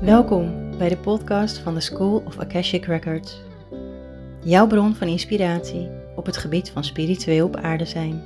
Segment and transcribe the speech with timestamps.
[0.00, 3.40] Welkom bij de podcast van de School of Akashic Records.
[4.42, 8.22] Jouw bron van inspiratie op het gebied van spiritueel op aarde zijn.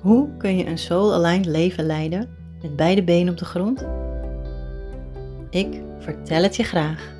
[0.00, 3.84] Hoe kun je een soul-aligned leven leiden met beide benen op de grond?
[5.50, 7.12] Ik vertel het je graag.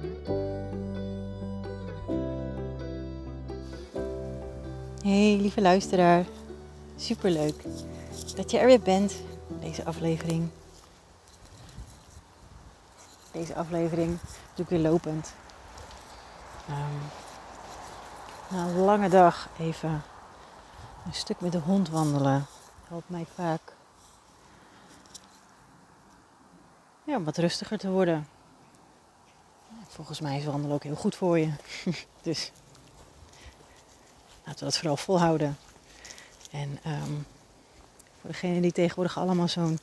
[5.03, 6.25] Hey lieve luisteraar,
[6.97, 7.65] superleuk
[8.37, 9.15] dat je er weer bent
[9.61, 10.51] deze aflevering.
[13.33, 14.19] Deze aflevering
[14.55, 15.33] doe ik weer lopend.
[16.69, 17.11] Um,
[18.49, 20.03] na een lange dag even
[21.07, 22.47] een stuk met de hond wandelen
[22.89, 23.61] helpt mij vaak
[27.05, 28.29] ja, om wat rustiger te worden.
[29.89, 31.53] Volgens mij is wandelen ook heel goed voor je.
[32.23, 32.53] dus
[34.45, 35.59] laten we dat vooral volhouden.
[36.51, 37.27] En um,
[38.25, 39.79] voor degenen die tegenwoordig allemaal zo'n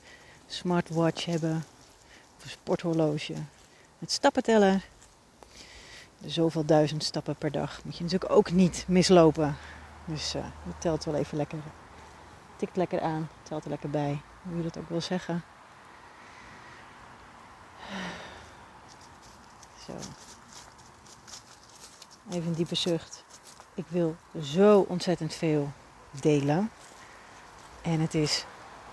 [0.48, 1.66] smartwatch hebben,
[2.38, 3.34] of een sporthorloge
[4.00, 4.86] met stappenteller.
[6.18, 9.56] De zoveel duizend stappen per dag moet je natuurlijk ook niet mislopen.
[10.06, 11.60] Dus uh, dat telt wel even lekker.
[12.56, 14.22] Tikt lekker aan, telt er lekker bij.
[14.44, 15.44] Hoe je dat ook wil zeggen.
[19.86, 19.94] Zo.
[22.32, 23.24] Even een diepe zucht.
[23.74, 25.72] Ik wil zo ontzettend veel
[26.12, 26.72] delen.
[27.82, 28.46] En het is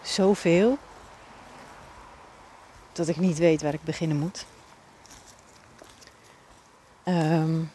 [0.03, 0.79] zoveel
[2.93, 4.47] dat ik niet weet waar ik beginnen moet.
[7.05, 7.71] Um,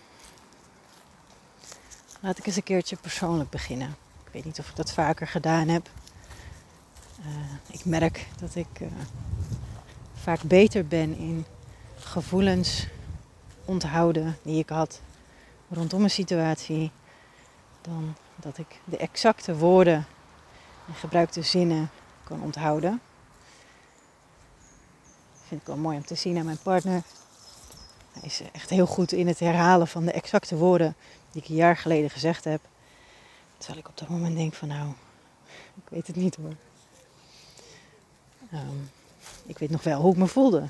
[2.20, 3.96] laat ik eens een keertje persoonlijk beginnen.
[4.26, 5.90] Ik weet niet of ik dat vaker gedaan heb.
[7.20, 7.26] Uh,
[7.68, 8.88] ik merk dat ik uh,
[10.14, 11.46] vaak beter ben in
[12.00, 12.88] gevoelens
[13.66, 15.02] onthouden die ik had
[15.70, 16.92] rondom een situatie,
[17.82, 20.08] dan dat ik de exacte woorden
[20.88, 21.90] en gebruikte zinnen
[22.24, 23.02] kan onthouden.
[25.48, 27.04] Vind ik wel mooi om te zien aan mijn partner.
[28.12, 30.96] Hij is echt heel goed in het herhalen van de exacte woorden
[31.32, 32.62] die ik een jaar geleden gezegd heb.
[33.58, 34.90] Terwijl ik op dat moment denk van nou,
[35.76, 36.56] ik weet het niet hoor.
[38.54, 38.92] Um,
[39.46, 40.70] ik weet nog wel hoe ik me voelde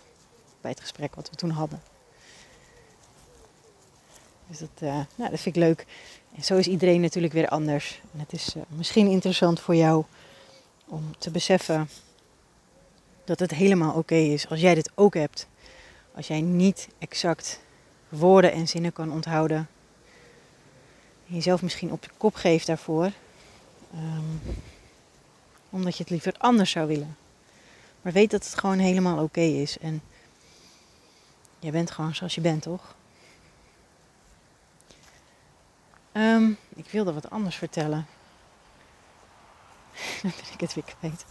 [0.62, 1.82] bij het gesprek wat we toen hadden.
[4.48, 5.86] Dus dat, uh, nou, dat vind ik leuk.
[6.36, 8.02] En zo is iedereen natuurlijk weer anders.
[8.14, 10.04] En het is uh, misschien interessant voor jou
[10.86, 11.90] om te beseffen
[13.24, 15.48] dat het helemaal oké is als jij dit ook hebt.
[16.16, 17.60] Als jij niet exact
[18.10, 19.68] woorden en zinnen kan onthouden.
[21.28, 23.12] En jezelf misschien op je kop geeft daarvoor.
[23.96, 24.42] Um,
[25.70, 27.18] omdat je het liever anders zou willen.
[28.02, 29.78] Maar weet dat het gewoon helemaal oké is.
[29.78, 30.02] En
[31.60, 32.96] jij bent gewoon zoals je bent, toch?
[36.14, 38.08] Um, ik wilde wat anders vertellen.
[40.22, 41.26] Dan ben ik het weer kwijt.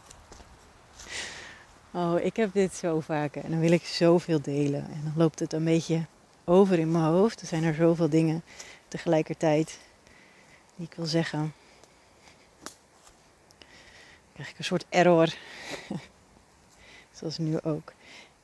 [1.90, 4.84] Oh, ik heb dit zo vaak en dan wil ik zoveel delen.
[4.84, 6.06] En dan loopt het een beetje
[6.44, 7.40] over in mijn hoofd.
[7.40, 8.42] Er zijn er zoveel dingen
[8.88, 9.78] tegelijkertijd
[10.76, 11.54] die ik wil zeggen.
[12.62, 15.34] Dan krijg ik een soort error.
[17.16, 17.92] Zoals nu ook.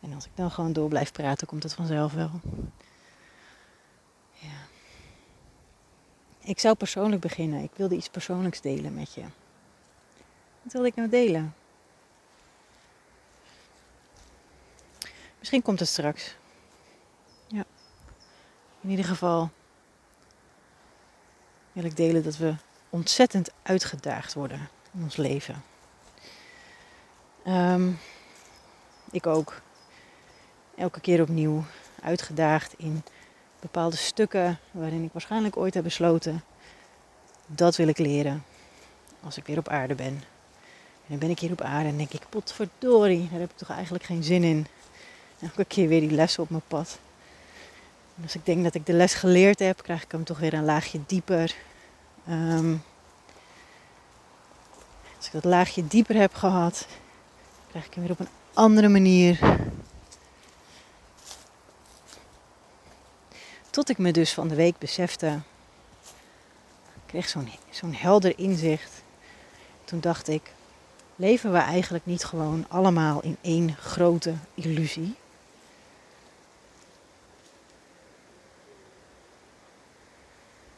[0.01, 2.31] En als ik dan gewoon door blijf praten, komt het vanzelf wel.
[6.49, 7.63] Ik zou persoonlijk beginnen.
[7.63, 9.23] Ik wilde iets persoonlijks delen met je.
[10.63, 11.55] Wat wilde ik nou delen?
[15.39, 16.35] Misschien komt het straks.
[17.47, 17.65] Ja.
[18.81, 19.51] In ieder geval
[21.73, 22.55] wil ik delen dat we
[22.91, 25.63] ontzettend uitgedaagd worden in ons leven.
[27.47, 27.99] Um,
[29.11, 29.61] ik ook.
[30.77, 31.65] Elke keer opnieuw
[32.03, 33.05] uitgedaagd in
[33.61, 36.43] bepaalde stukken waarin ik waarschijnlijk ooit heb besloten
[37.49, 38.45] dat wil ik leren
[39.25, 40.07] als ik weer op aarde ben.
[40.07, 43.71] En dan ben ik hier op aarde en denk ik, potverdorie, daar heb ik toch
[43.71, 44.67] eigenlijk geen zin in.
[45.41, 46.99] Elke keer weer die lessen op mijn pad.
[48.17, 50.55] En als ik denk dat ik de les geleerd heb, krijg ik hem toch weer
[50.55, 51.55] een laagje dieper.
[52.29, 52.83] Um,
[55.17, 56.87] als ik dat laagje dieper heb gehad,
[57.71, 59.39] krijg ik hem weer op een andere manier.
[63.71, 65.41] Tot ik me dus van de week besefte.
[66.95, 69.03] Ik kreeg zo'n zo'n helder inzicht.
[69.85, 70.53] Toen dacht ik,
[71.17, 75.15] leven we eigenlijk niet gewoon allemaal in één grote illusie?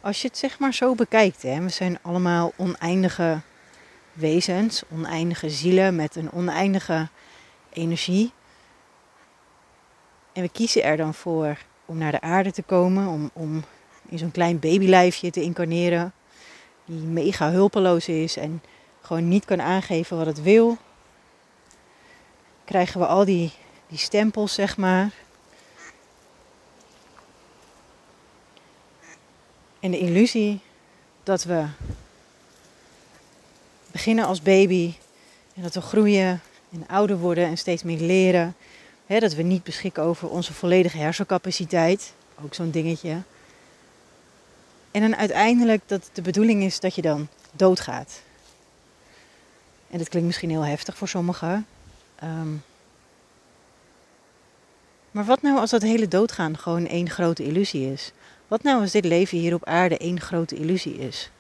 [0.01, 3.41] Als je het zeg maar zo bekijkt, hè, we zijn allemaal oneindige
[4.13, 7.09] wezens, oneindige zielen met een oneindige
[7.73, 8.33] energie.
[10.33, 11.59] En we kiezen er dan voor
[11.91, 13.65] om naar de aarde te komen, om, om
[14.09, 16.13] in zo'n klein babylijfje te incarneren,
[16.85, 18.63] die mega hulpeloos is en
[19.01, 20.77] gewoon niet kan aangeven wat het wil.
[22.65, 23.53] krijgen we al die,
[23.89, 25.13] die stempels, zeg maar.
[29.81, 30.61] En de illusie
[31.23, 31.67] dat we
[33.87, 34.95] beginnen als baby
[35.55, 36.41] en dat we groeien
[36.73, 38.55] en ouder worden en steeds meer leren.
[39.19, 42.13] Dat we niet beschikken over onze volledige hersencapaciteit.
[42.45, 43.23] Ook zo'n dingetje.
[44.91, 48.21] En dan uiteindelijk dat de bedoeling is dat je dan doodgaat.
[49.91, 51.67] En dat klinkt misschien heel heftig voor sommigen.
[52.15, 52.53] Ehm,
[55.11, 58.13] maar wat nou als dat hele doodgaan gewoon één grote illusie is?
[58.49, 61.31] Wat nou als dit leven hier op aarde één grote illusie is?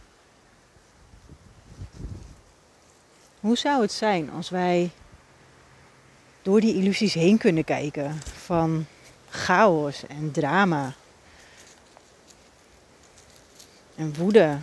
[3.40, 4.90] Hoe zou het zijn als wij
[6.42, 8.86] door die illusies heen kunnen kijken van
[9.28, 10.94] chaos en drama
[13.94, 14.58] en woede?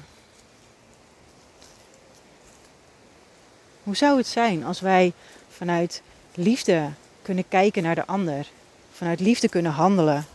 [3.84, 5.14] Hoe zou het zijn als wij
[5.50, 6.02] vanuit
[6.34, 6.90] liefde
[7.22, 8.48] kunnen kijken naar de ander,
[8.92, 10.26] vanuit liefde kunnen handelen?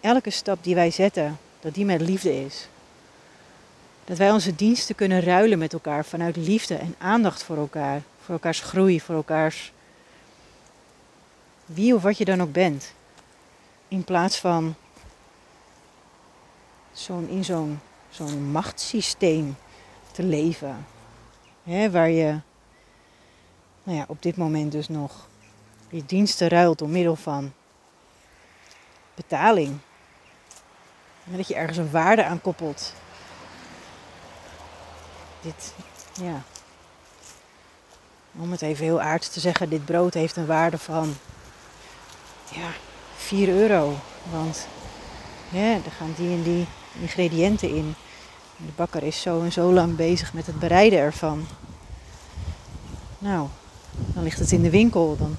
[0.00, 2.68] Elke stap die wij zetten, dat die met liefde is.
[4.04, 8.02] Dat wij onze diensten kunnen ruilen met elkaar vanuit liefde en aandacht voor elkaar.
[8.24, 9.72] Voor elkaars groei, voor elkaars
[11.74, 12.92] wie of wat je dan ook bent.
[13.88, 14.74] In plaats van
[16.92, 17.80] zo'n, in zo'n,
[18.10, 19.56] zo'n machtssysteem
[20.12, 20.86] te leven.
[21.62, 22.40] Hè, waar je
[23.82, 25.26] nou ja, op dit moment dus nog
[25.88, 27.52] je diensten ruilt door middel van
[29.14, 29.78] betaling.
[31.30, 32.92] En dat je ergens een waarde aan koppelt
[35.42, 35.74] dit,
[36.20, 36.42] ja.
[38.32, 41.16] Om het even heel aardig te zeggen, dit brood heeft een waarde van
[42.54, 42.70] ja,
[43.16, 43.94] 4 euro.
[44.30, 44.66] Want
[45.48, 46.66] ja, er gaan die en die
[47.00, 47.94] ingrediënten in.
[48.56, 51.46] de bakker is zo en zo lang bezig met het bereiden ervan.
[53.18, 53.48] Nou,
[54.14, 55.16] dan ligt het in de winkel.
[55.16, 55.36] Dan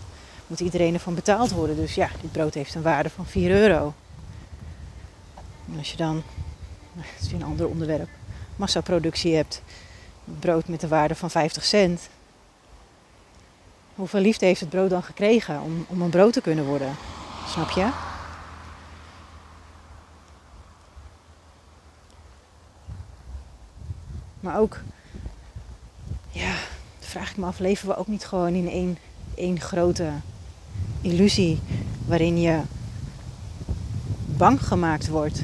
[0.48, 1.76] moet iedereen ervan betaald worden.
[1.76, 3.94] Dus ja, dit brood heeft een waarde van 4 euro.
[5.72, 6.24] En als je dan,
[6.94, 8.10] dat is een ander onderwerp,
[8.56, 9.62] massaproductie hebt,
[10.40, 12.10] brood met de waarde van 50 cent.
[13.96, 16.96] Hoeveel liefde heeft het brood dan gekregen om, om een brood te kunnen worden?
[17.48, 17.90] Snap je?
[24.40, 24.80] Maar ook,
[26.30, 26.54] ja,
[27.00, 28.98] vraag ik me af, leven we ook niet gewoon in één,
[29.36, 30.10] één grote
[31.02, 31.60] illusie
[32.06, 32.62] waarin je
[34.26, 35.44] bang gemaakt wordt,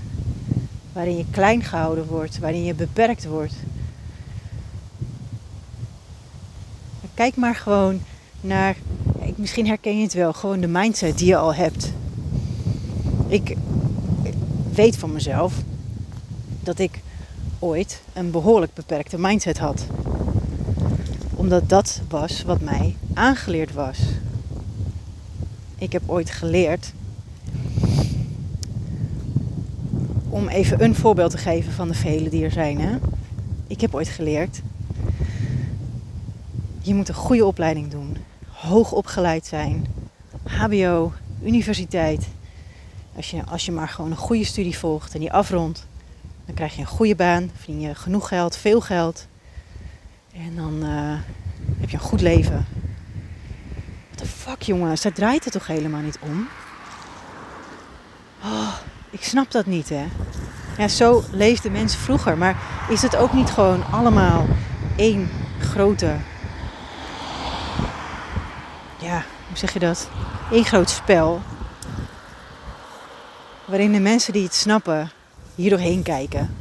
[0.94, 3.56] waarin je klein gehouden wordt, waarin je beperkt wordt,
[7.20, 8.02] Kijk maar gewoon
[8.42, 8.76] naar,
[9.36, 11.94] misschien herken je het wel, gewoon de mindset die je al hebt.
[13.28, 13.58] Ik
[14.74, 15.54] weet van mezelf
[16.60, 17.00] dat ik
[17.60, 19.86] ooit een behoorlijk beperkte mindset had.
[21.36, 24.00] Omdat dat was wat mij aangeleerd was.
[25.78, 26.94] Ik heb ooit geleerd
[30.30, 32.80] om even een voorbeeld te geven van de vele die er zijn.
[32.80, 32.98] Hè?
[33.68, 34.62] Ik heb ooit geleerd
[36.90, 38.18] je moet een goede opleiding doen.
[38.70, 39.86] Hoog opgeleid zijn.
[40.44, 41.14] HBO,
[41.44, 42.28] universiteit.
[43.16, 45.88] Als je, als je maar gewoon een goede studie volgt en die afrondt,
[46.46, 49.28] dan krijg je een goede baan, verdien je genoeg geld, veel geld.
[50.34, 51.18] En dan uh,
[51.80, 52.66] heb je een goed leven.
[54.08, 56.48] What the fuck jongens, daar draait het toch helemaal niet om?
[58.44, 58.76] Oh,
[59.10, 60.06] ik snap dat niet hè.
[60.78, 62.38] Ja, zo leefden mensen vroeger.
[62.38, 62.58] Maar
[62.90, 64.46] is het ook niet gewoon allemaal
[64.96, 66.16] één grote
[69.00, 70.10] ja, hoe zeg je dat?
[70.52, 71.42] Een groot spel.
[73.66, 75.12] Waarin de mensen die het snappen
[75.56, 76.56] hier doorheen kijken.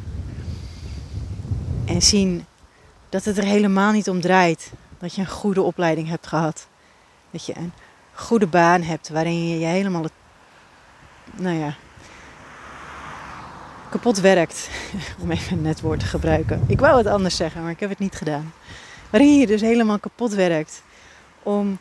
[1.85, 2.47] En zien
[3.09, 4.73] dat het er helemaal niet om draait.
[4.99, 6.67] Dat je een goede opleiding hebt gehad.
[7.31, 7.73] Dat je een
[8.13, 10.13] goede baan hebt waarin je je helemaal het,
[11.35, 11.75] nou ja,
[13.91, 14.71] kapot werkt.
[15.23, 16.65] Om even een net woord te gebruiken.
[16.67, 18.53] Ik wou het anders zeggen, maar ik heb het niet gedaan.
[19.11, 20.83] Waarin je dus helemaal kapot werkt
[21.43, 21.79] om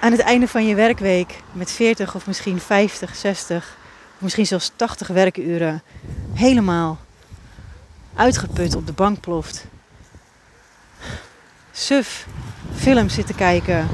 [0.00, 3.76] aan het einde van je werkweek met 40 of misschien 50, 60
[4.14, 5.82] of misschien zelfs 80 werkuren
[6.32, 6.98] helemaal
[8.14, 9.66] uitgeput op de bank ploft.
[11.72, 12.26] Suf
[12.74, 13.88] films zitten kijken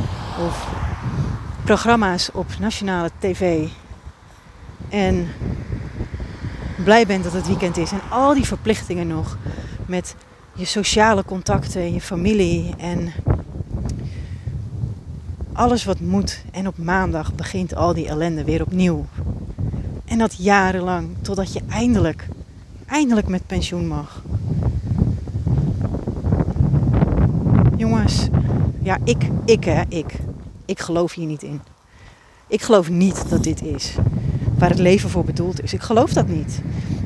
[0.46, 0.68] of
[1.64, 3.68] programma's op nationale tv.
[4.88, 5.32] En
[6.84, 7.92] blij bent dat het weekend is.
[7.92, 9.36] En al die verplichtingen nog
[9.86, 10.14] met
[10.52, 13.12] je sociale contacten en je familie en
[15.54, 16.42] alles wat moet.
[16.50, 19.06] En op maandag begint al die ellende weer opnieuw.
[20.04, 22.28] En dat jarenlang, totdat je eindelijk,
[22.86, 24.22] eindelijk met pensioen mag.
[27.76, 28.28] Jongens,
[28.82, 30.14] ja, ik, ik hè, ik.
[30.64, 31.60] ik geloof hier niet in.
[32.46, 33.94] Ik geloof niet dat dit is
[34.58, 35.72] waar het leven voor bedoeld is.
[35.72, 36.60] Ik geloof dat niet.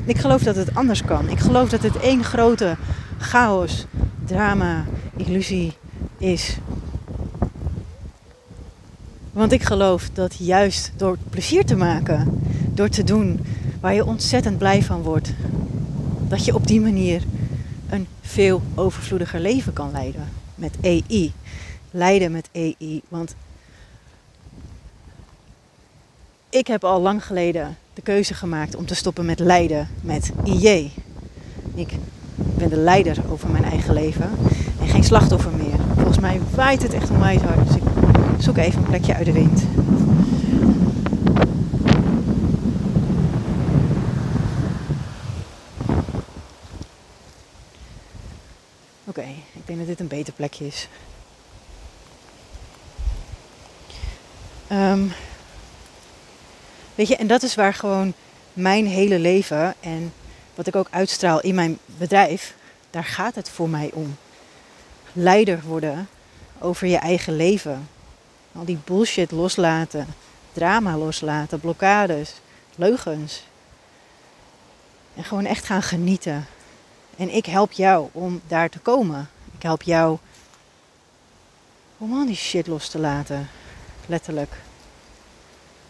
[0.05, 1.29] Ik geloof dat het anders kan.
[1.29, 2.77] Ik geloof dat het één grote
[3.17, 3.85] chaos,
[4.25, 5.73] drama, illusie
[6.17, 6.57] is.
[9.31, 12.41] Want ik geloof dat juist door plezier te maken,
[12.73, 13.39] door te doen
[13.79, 15.33] waar je ontzettend blij van wordt,
[16.27, 17.23] dat je op die manier
[17.89, 21.33] een veel overvloediger leven kan leiden met EI.
[21.91, 23.01] Leiden met EI.
[23.07, 23.35] Want
[26.49, 30.91] ik heb al lang geleden de keuze gemaakt om te stoppen met lijden met IJ.
[31.73, 31.91] Ik
[32.35, 34.29] ben de leider over mijn eigen leven
[34.81, 35.79] en geen slachtoffer meer.
[35.95, 37.88] Volgens mij waait het echt onwijs hard, dus ik
[38.39, 39.63] zoek even een plekje uit de wind.
[49.05, 50.87] Oké, ik denk dat dit een beter plekje is.
[54.71, 55.11] Um,
[56.99, 58.13] Weet je, en dat is waar gewoon
[58.53, 60.13] mijn hele leven en
[60.55, 62.55] wat ik ook uitstraal in mijn bedrijf,
[62.89, 64.17] daar gaat het voor mij om.
[65.13, 66.09] Leider worden
[66.59, 67.87] over je eigen leven.
[68.51, 70.07] Al die bullshit loslaten,
[70.53, 72.33] drama loslaten, blokkades,
[72.75, 73.43] leugens.
[75.15, 76.45] En gewoon echt gaan genieten.
[77.17, 79.29] En ik help jou om daar te komen.
[79.55, 80.17] Ik help jou
[81.97, 83.49] om al die shit los te laten.
[84.05, 84.53] Letterlijk.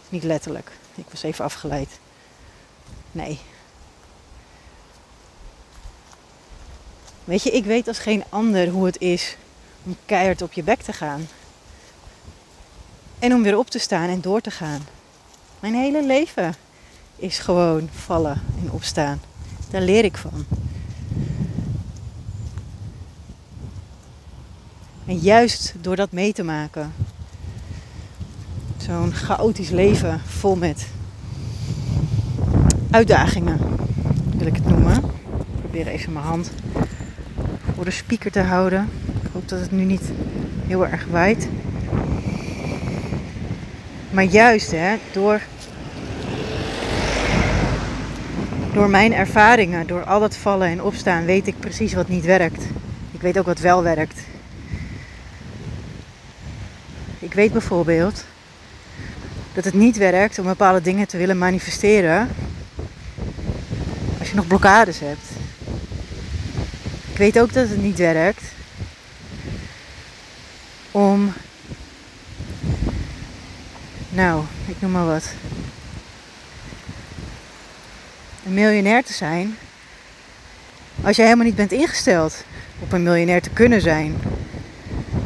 [0.08, 0.70] Niet letterlijk.
[0.94, 1.98] Ik was even afgeleid.
[3.12, 3.40] Nee.
[7.24, 9.36] Weet je, ik weet als geen ander hoe het is
[9.82, 11.28] om keihard op je bek te gaan.
[13.20, 14.80] En om weer op te staan en door te gaan.
[15.60, 16.54] Mijn hele leven
[17.16, 19.20] is gewoon vallen en opstaan.
[19.70, 20.44] Daar leer ik van.
[25.06, 26.92] En juist door dat mee te maken,
[28.76, 30.86] zo'n chaotisch leven vol met
[32.90, 33.58] uitdagingen,
[34.36, 34.96] wil ik het noemen.
[34.96, 36.50] Ik probeer even mijn hand
[37.74, 38.88] voor de speaker te houden.
[39.22, 40.12] Ik hoop dat het nu niet
[40.66, 41.48] heel erg waait.
[44.10, 45.40] Maar juist hè, door,
[48.72, 52.64] door mijn ervaringen, door al dat vallen en opstaan, weet ik precies wat niet werkt.
[53.12, 54.18] Ik weet ook wat wel werkt.
[57.18, 58.24] Ik weet bijvoorbeeld
[59.52, 62.28] dat het niet werkt om bepaalde dingen te willen manifesteren
[64.18, 65.26] als je nog blokkades hebt.
[67.10, 68.42] Ik weet ook dat het niet werkt
[70.90, 71.32] om,
[74.20, 75.32] nou, ik noem maar wat,
[78.46, 79.56] een miljonair te zijn
[81.02, 82.44] als je helemaal niet bent ingesteld
[82.78, 84.16] op een miljonair te kunnen zijn.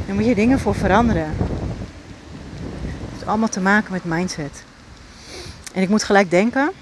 [0.06, 1.36] Dan moet je dingen voor veranderen
[3.24, 4.64] allemaal te maken met mindset.
[5.72, 6.72] En ik moet gelijk denken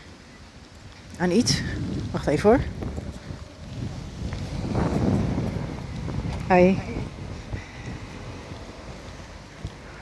[1.16, 1.61] aan iets.
[2.11, 2.61] Wacht even hoor.
[6.49, 6.76] Hi.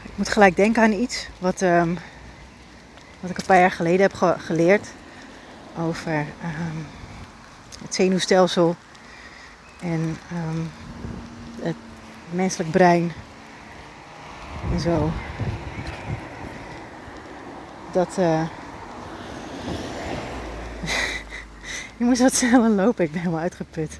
[0.02, 1.98] Ik moet gelijk denken aan iets wat, um,
[3.20, 4.88] wat ik een paar jaar geleden heb geleerd
[5.78, 6.86] over um,
[7.82, 8.76] het zenuwstelsel
[9.80, 10.70] en um,
[11.62, 11.76] het
[12.30, 13.12] menselijk brein
[14.72, 15.12] en zo
[17.92, 18.16] dat.
[18.18, 18.42] Uh...
[21.96, 23.98] je moest wat sneller lopen, ik ben helemaal uitgeput.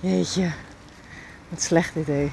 [0.00, 0.50] Jeetje,
[1.48, 2.30] wat slecht hé.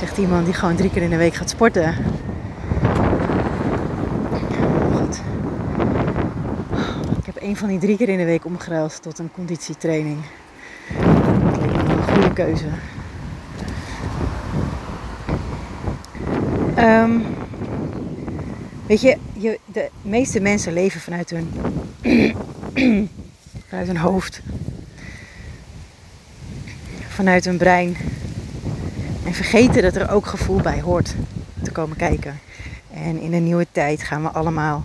[0.00, 1.94] Zegt iemand die gewoon drie keer in de week gaat sporten.
[4.92, 5.20] Goed.
[7.18, 10.18] Ik heb een van die drie keer in de week omgeruild tot een conditietraining.
[11.44, 12.66] Dat leek me een goede keuze.
[16.78, 17.24] Um,
[18.86, 21.50] Weet je, je, de meeste mensen leven vanuit hun,
[23.68, 24.40] vanuit hun hoofd.
[27.08, 27.96] Vanuit hun brein.
[29.24, 31.14] En vergeten dat er ook gevoel bij hoort
[31.62, 32.38] te komen kijken.
[32.94, 34.84] En in een nieuwe tijd gaan we allemaal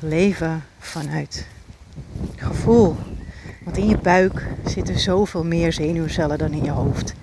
[0.00, 1.46] leven vanuit
[2.36, 2.96] gevoel.
[3.64, 7.14] Want in je buik zitten zoveel meer zenuwcellen dan in je hoofd.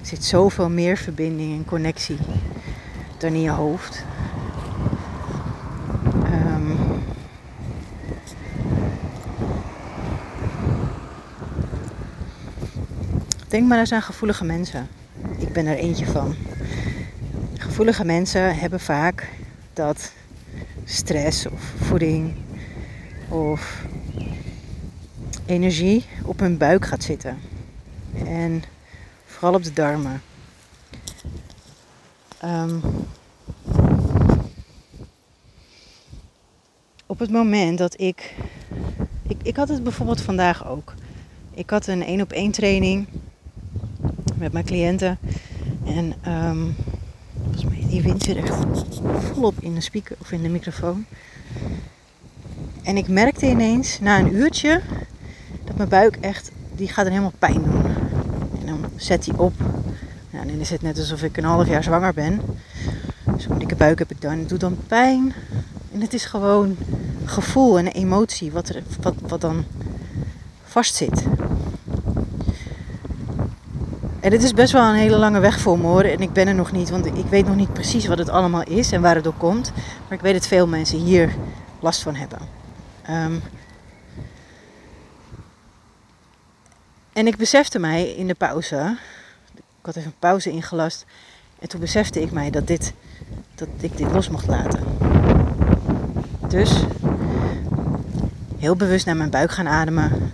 [0.00, 2.18] Er zit zoveel meer verbinding en connectie
[3.18, 4.04] dan in je hoofd.
[13.54, 14.88] Denk maar eens aan gevoelige mensen.
[15.44, 16.34] Ik ben er eentje van.
[17.58, 19.28] Gevoelige mensen hebben vaak
[19.72, 20.12] dat
[20.84, 22.34] stress of voeding
[23.28, 23.84] of
[25.46, 27.38] energie op hun buik gaat zitten.
[28.26, 28.62] En
[29.26, 30.22] vooral op de darmen.
[32.38, 32.78] Ehm,
[37.06, 38.34] op het moment dat ik,
[39.28, 39.36] ik.
[39.42, 40.94] Ik had het bijvoorbeeld vandaag ook.
[41.54, 43.06] Ik had een één op één training
[44.44, 45.18] met mijn cliënten.
[45.84, 46.76] En um,
[47.42, 48.54] volgens mij die wind zit echt
[49.32, 51.04] volop in de speaker of in de microfoon.
[52.82, 54.80] En ik merkte ineens na een uurtje
[55.64, 57.84] dat mijn buik echt, die gaat er helemaal pijn doen.
[58.60, 59.52] En dan zet hij op.
[60.30, 62.40] Ja, dan is het net alsof ik een half jaar zwanger ben.
[63.36, 64.38] Zo'n dikke buik heb ik dan.
[64.38, 65.32] Het doet dan pijn.
[65.92, 66.76] En het is gewoon
[67.24, 69.64] gevoel en emotie wat, er, wat, wat dan
[70.64, 71.24] vastzit.
[74.24, 76.04] En dit is best wel een hele lange weg voor me hoor.
[76.04, 78.62] En ik ben er nog niet, want ik weet nog niet precies wat het allemaal
[78.62, 79.72] is en waar het door komt.
[79.74, 81.34] Maar ik weet dat veel mensen hier
[81.80, 82.38] last van hebben.
[83.10, 83.42] Um,
[87.12, 88.96] en ik besefte mij in de pauze,
[89.54, 91.04] ik had even een pauze ingelast.
[91.58, 92.92] En toen besefte ik mij dat, dit,
[93.54, 94.84] dat ik dit los mocht laten.
[96.48, 96.84] Dus
[98.58, 100.32] heel bewust naar mijn buik gaan ademen.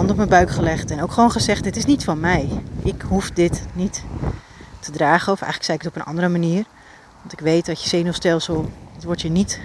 [0.00, 2.48] Hand op mijn buik gelegd en ook gewoon gezegd: Dit is niet van mij.
[2.82, 4.04] Ik hoef dit niet
[4.78, 5.32] te dragen.
[5.32, 6.64] Of eigenlijk zei ik het op een andere manier.
[7.20, 9.60] Want ik weet dat je zenuwstelsel, het wordt je niet,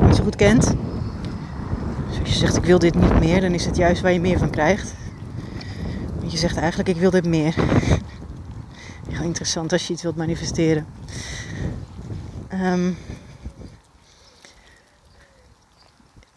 [0.00, 0.62] niet zo goed kent.
[2.08, 4.20] Dus als je zegt: Ik wil dit niet meer, dan is het juist waar je
[4.20, 4.94] meer van krijgt.
[6.18, 7.54] Want je zegt eigenlijk: Ik wil dit meer.
[9.10, 10.86] Heel interessant als je iets wilt manifesteren.
[12.52, 12.96] Um,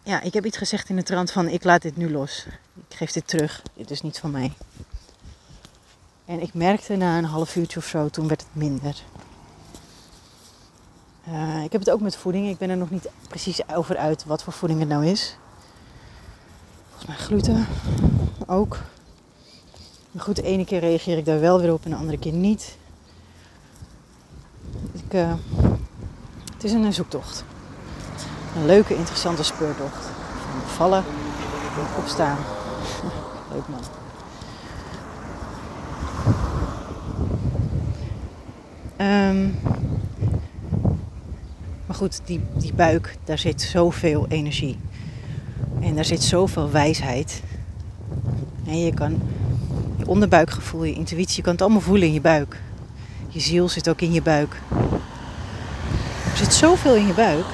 [0.09, 2.45] ja, ik heb iets gezegd in de trant van ik laat dit nu los.
[2.87, 3.63] Ik geef dit terug.
[3.73, 4.53] Dit is niet van mij.
[6.25, 9.03] En ik merkte na een half uurtje of zo, toen werd het minder.
[11.27, 12.49] Uh, ik heb het ook met voeding.
[12.49, 15.37] Ik ben er nog niet precies over uit wat voor voeding het nou is.
[16.87, 17.67] Volgens mij gluten
[18.45, 18.77] ook.
[20.11, 22.33] Maar goed, de ene keer reageer ik daar wel weer op en de andere keer
[22.33, 22.77] niet.
[24.91, 25.33] Ik, uh,
[26.53, 27.43] het is een zoektocht.
[28.55, 30.09] Een leuke, interessante speurtocht.
[30.65, 31.03] Vallen,
[31.97, 32.37] opstaan.
[33.53, 33.79] Leuk man.
[39.07, 39.59] Um,
[41.85, 44.77] maar goed, die, die buik, daar zit zoveel energie.
[45.81, 47.41] En daar zit zoveel wijsheid.
[48.65, 49.21] En je kan
[49.97, 52.61] je onderbuikgevoel, je intuïtie, je kan het allemaal voelen in je buik.
[53.27, 54.61] Je ziel zit ook in je buik.
[56.31, 57.45] Er zit zoveel in je buik.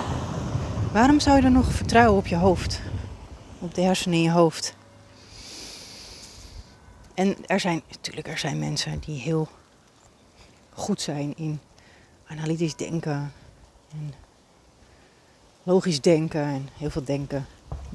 [0.95, 2.81] Waarom zou je dan nog vertrouwen op je hoofd?
[3.59, 4.75] Op de hersenen in je hoofd?
[7.13, 9.47] En er zijn, natuurlijk, er zijn mensen die heel
[10.73, 11.59] goed zijn in
[12.27, 13.33] analytisch denken
[13.91, 14.13] en
[15.63, 17.45] logisch denken en heel veel denken.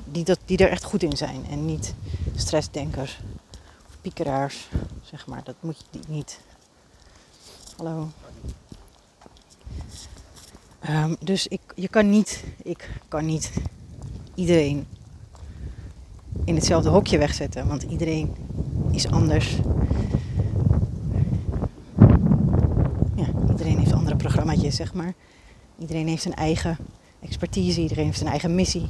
[0.05, 1.95] Die, dat, die er echt goed in zijn en niet
[2.37, 3.21] stressdenkers
[3.89, 4.69] of piekeraars,
[5.03, 5.45] zeg maar.
[5.45, 6.41] Dat moet je niet.
[7.77, 8.09] Hallo.
[10.89, 13.53] Um, dus ik, je kan niet, ik kan niet
[14.35, 14.87] iedereen
[16.45, 18.35] in hetzelfde hokje wegzetten, want iedereen
[18.91, 19.57] is anders.
[23.15, 25.15] Ja, iedereen heeft andere programma's, zeg maar.
[25.79, 26.77] Iedereen heeft zijn eigen
[27.21, 28.89] expertise, iedereen heeft zijn eigen missie.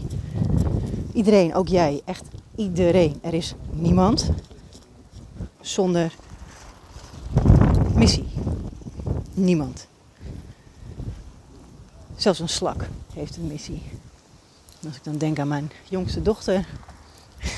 [1.12, 2.24] Iedereen, ook jij, echt
[2.54, 3.18] iedereen.
[3.22, 4.30] Er is niemand
[5.60, 6.14] zonder
[7.94, 8.26] missie.
[9.34, 9.88] Niemand.
[12.20, 13.82] Zelfs een slak heeft een missie.
[14.80, 16.66] En als ik dan denk aan mijn jongste dochter,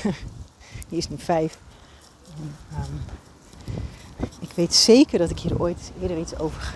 [0.89, 1.57] die is nu vijf.
[2.71, 2.99] Um,
[4.39, 6.73] ik weet zeker dat ik hier ooit eerder iets over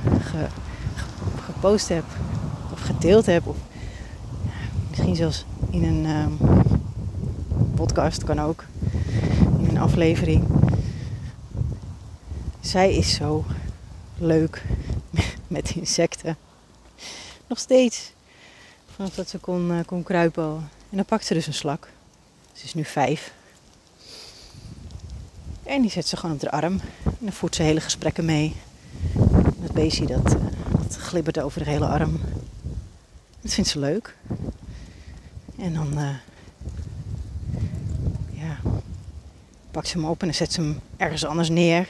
[1.46, 2.04] gepost heb,
[2.72, 3.58] of gedeeld heb, of
[4.90, 6.38] misschien zelfs in een um,
[7.76, 8.64] podcast kan ook,
[9.60, 10.48] in een aflevering.
[12.60, 13.46] Zij is zo
[14.18, 14.66] leuk
[15.48, 16.47] met insecten.
[17.48, 18.12] Nog steeds.
[18.96, 21.90] Vanaf dat ze kon, uh, kon kruipen En dan pakt ze dus een slak.
[22.54, 23.34] Ze is nu vijf.
[25.64, 26.80] En die zet ze gewoon op de arm.
[27.04, 28.56] En dan voert ze hele gesprekken mee.
[29.58, 32.20] Dat beestje dat, uh, dat glibbert over de hele arm.
[33.42, 34.16] Dat vindt ze leuk.
[35.58, 36.16] En dan uh,
[38.32, 38.60] ja,
[39.72, 41.88] pakt ze hem op en dan zet ze hem ergens anders neer.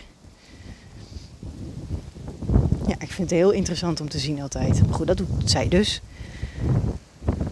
[2.87, 4.85] Ja, ik vind het heel interessant om te zien altijd.
[4.85, 6.01] Maar goed, dat doet zij dus.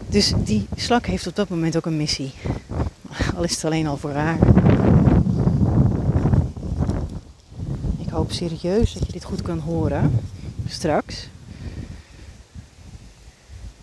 [0.08, 2.32] Dus die slak heeft op dat moment ook een missie.
[3.36, 4.38] Al is het alleen al voor haar.
[7.98, 10.20] Ik hoop serieus dat je dit goed kan horen.
[10.68, 11.28] Straks.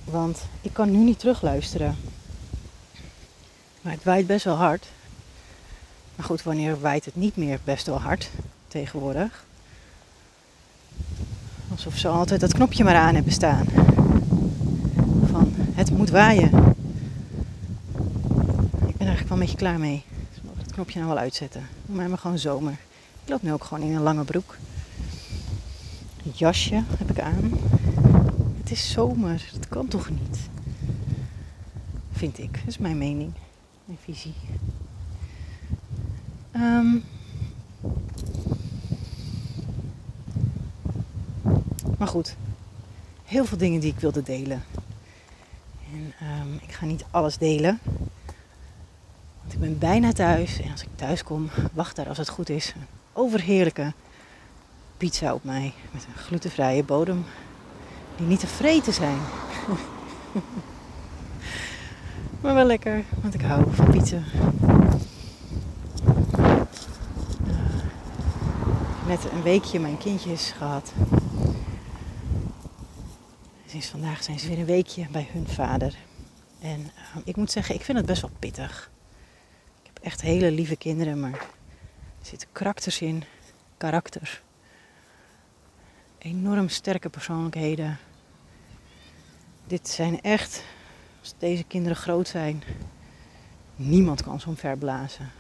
[0.03, 1.97] Want ik kan nu niet terugluisteren.
[3.81, 4.85] Maar het waait best wel hard.
[6.15, 8.29] Maar goed, wanneer waait het niet meer best wel hard
[8.67, 9.45] tegenwoordig?
[11.85, 13.65] Alsof ze altijd dat knopje maar aan hebben staan.
[15.31, 16.45] Van Het moet waaien.
[18.87, 20.03] Ik ben eigenlijk wel een beetje klaar mee.
[20.29, 21.61] Dus we mogen het knopje nou wel uitzetten.
[21.85, 22.71] Doe mij maar gewoon zomer.
[23.23, 24.57] Ik loop nu ook gewoon in een lange broek.
[26.25, 27.51] Een jasje heb ik aan.
[28.57, 29.49] Het is zomer.
[29.53, 30.39] Dat kan toch niet?
[32.11, 32.53] Vind ik.
[32.53, 33.31] Dat is mijn mening.
[33.85, 34.35] Mijn visie.
[36.51, 36.95] Ehm,
[42.03, 42.35] maar goed.
[43.25, 44.63] Heel veel dingen die ik wilde delen.
[45.93, 47.79] En ehm, ik ga niet alles delen.
[49.41, 50.61] Want ik ben bijna thuis.
[50.61, 53.93] En als ik thuis kom, wacht daar als het goed is een overheerlijke
[54.97, 55.73] pizza op mij.
[55.91, 57.25] Met een glutenvrije bodem.
[58.15, 59.19] Die niet te vreten zijn.
[62.41, 64.19] maar wel lekker, want ik hou van pizza.
[66.37, 66.61] Uh,
[69.07, 70.91] net een weekje mijn kindjes gehad.
[73.73, 75.95] Sinds vandaag zijn ze weer een weekje bij hun vader.
[76.59, 78.91] En uh, ik moet zeggen, ik vind het best wel pittig.
[79.81, 81.47] Ik heb echt hele lieve kinderen, maar er
[82.21, 83.23] zitten karakters in.
[83.77, 84.41] Karakter.
[86.17, 87.97] Enorm sterke persoonlijkheden.
[89.67, 90.63] Dit zijn echt,
[91.19, 92.63] als deze kinderen groot zijn,
[93.75, 95.31] niemand kan ze omverblazen.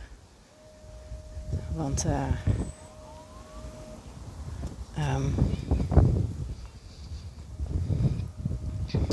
[1.75, 2.27] Want uh,
[5.15, 5.33] um,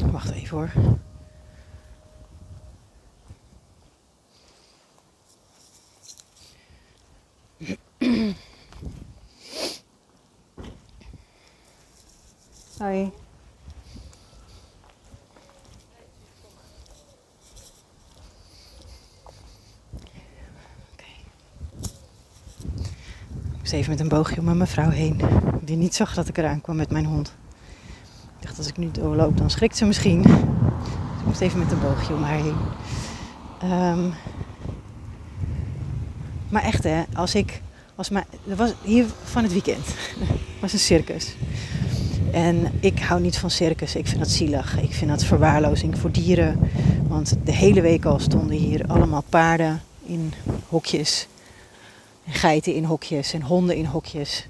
[0.07, 0.71] wacht even hoor.
[12.79, 13.13] Hoi.
[23.73, 25.21] even met een boogje om mijn mevrouw heen.
[25.63, 27.35] Die niet zag dat ik eraan kwam met mijn hond.
[28.61, 30.23] Als ik nu doorloop, dan schrikt ze misschien.
[30.23, 30.33] Dus
[31.19, 32.57] ik moest even met een boogje om haar heen.
[33.65, 34.15] Um,
[36.49, 37.63] maar echt hè, als ik...
[37.95, 39.87] Als mijn, dat was hier van het weekend.
[40.61, 41.37] was een circus.
[42.33, 43.95] En ik hou niet van circus.
[43.95, 44.79] Ik vind dat zielig.
[44.81, 46.71] Ik vind dat verwaarlozing voor dieren.
[47.09, 50.33] Want de hele week al stonden hier allemaal paarden in
[50.69, 51.27] hokjes
[52.29, 54.47] geiten in hokjes en honden in hokjes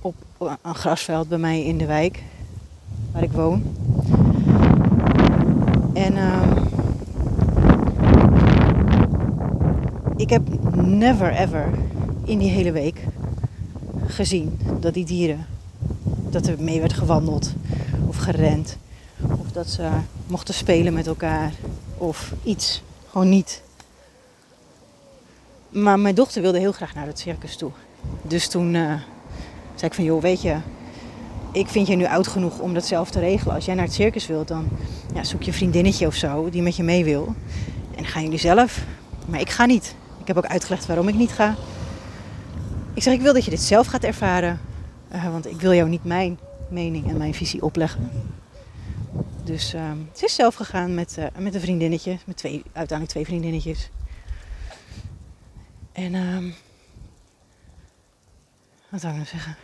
[0.00, 2.22] op een grasveld bij mij in de wijk
[3.12, 3.62] waar ik woon.
[5.92, 6.56] En uh,
[10.16, 10.42] ik heb
[10.74, 11.68] never ever
[12.24, 13.04] in die hele week
[14.06, 15.46] gezien dat die dieren,
[16.28, 17.52] dat er mee werd gewandeld
[18.06, 18.76] of gerend.
[19.20, 19.88] Of dat ze
[20.26, 21.52] mochten spelen met elkaar
[21.98, 22.82] of iets.
[23.10, 23.62] Gewoon niet.
[25.68, 27.70] Maar mijn dochter wilde heel graag naar het circus toe.
[28.22, 28.94] Dus toen uh,
[29.74, 30.56] zei ik van, joh, weet je,
[31.52, 33.54] ik vind je nu oud genoeg om dat zelf te regelen.
[33.54, 34.68] Als jij naar het circus wilt, dan
[35.14, 37.26] ja, zoek je een vriendinnetje of zo die met je mee wil.
[37.90, 38.84] En dan gaan jullie zelf.
[39.26, 39.94] Maar ik ga niet.
[40.20, 41.54] Ik heb ook uitgelegd waarom ik niet ga.
[42.94, 44.60] Ik zeg, ik wil dat je dit zelf gaat ervaren.
[45.12, 48.10] Uh, want ik wil jou niet mijn mening en mijn visie opleggen.
[49.44, 52.18] Dus uh, ze is zelf gegaan met, uh, met een vriendinnetje.
[52.26, 53.90] Met twee, uiteindelijk twee vriendinnetjes.
[55.92, 56.54] En um,
[58.88, 59.56] wat zou ik nou zeggen?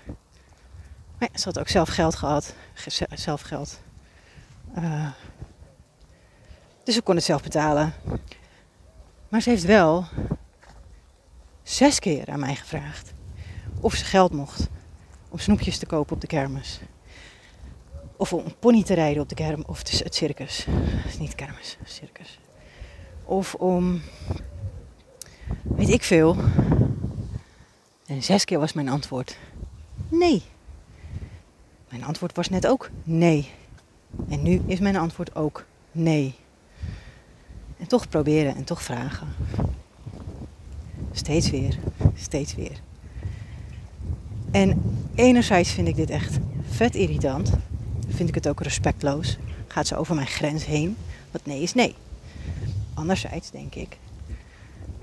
[1.18, 2.54] Maar ja, ze had ook zelf geld gehad.
[3.14, 3.80] Zelf geld.
[4.78, 5.08] Uh,
[6.84, 7.94] dus ze kon het zelf betalen.
[9.28, 10.06] Maar ze heeft wel
[11.62, 13.12] zes keer aan mij gevraagd
[13.80, 14.68] of ze geld mocht
[15.28, 16.80] om snoepjes te kopen op de kermis.
[18.16, 19.66] Of om een pony te rijden op de kermis.
[19.66, 20.66] Of het circus.
[21.18, 22.38] Niet kermis, circus.
[23.24, 24.02] Of om
[25.62, 26.36] weet ik veel.
[28.06, 29.38] En zes keer was mijn antwoord
[30.08, 30.42] nee.
[31.88, 33.50] Mijn antwoord was net ook nee.
[34.28, 36.34] En nu is mijn antwoord ook nee.
[37.78, 39.28] En toch proberen en toch vragen.
[41.12, 41.78] Steeds weer,
[42.14, 42.80] steeds weer.
[44.50, 44.82] En
[45.14, 47.52] enerzijds vind ik dit echt vet irritant.
[48.08, 49.38] Vind ik het ook respectloos.
[49.66, 50.96] Gaat ze over mijn grens heen?
[51.30, 51.94] Want nee is nee.
[52.94, 53.98] Anderzijds denk ik,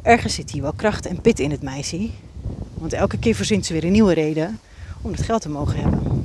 [0.01, 2.09] ergens zit hier wel kracht en pit in het meisje.
[2.73, 4.59] Want elke keer verzint ze weer een nieuwe reden
[5.01, 6.22] om het geld te mogen hebben.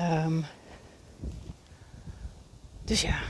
[0.00, 0.44] Um,
[2.84, 3.20] dus ja,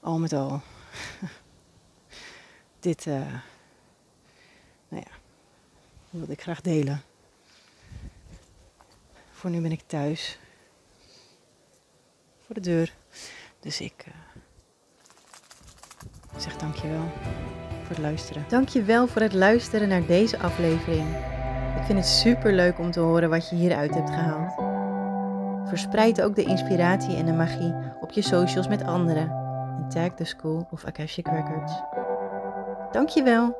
[0.00, 0.60] al met al.
[2.80, 3.14] Dit, uh,
[4.88, 5.10] nou ja,
[6.10, 7.02] wilde ik graag delen.
[9.30, 10.38] Voor nu ben ik thuis.
[12.46, 12.94] Voor de deur.
[13.60, 14.04] Dus ik.
[14.08, 14.14] Uh,
[16.36, 17.10] zeg dankjewel
[17.80, 18.44] voor het luisteren.
[18.48, 21.37] Dankjewel voor het luisteren naar deze aflevering.
[21.88, 24.54] Vind het super leuk om te horen wat je hieruit hebt gehaald.
[25.68, 29.30] Verspreid ook de inspiratie en de magie op je socials met anderen.
[29.76, 31.72] En tag de School of Akashic Records.
[32.90, 33.56] Dankjewel.